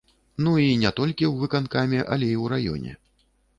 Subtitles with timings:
[0.45, 2.91] Ну, і не толькі ў выканкаме, але і ў раёне.